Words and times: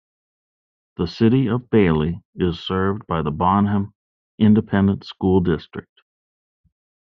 The 0.97 1.05
City 1.05 1.45
of 1.45 1.69
Bailey 1.69 2.23
is 2.33 2.59
served 2.59 3.05
by 3.05 3.21
the 3.21 3.29
Bonham 3.29 3.93
Independent 4.39 5.03
School 5.03 5.41
District. 5.41 5.93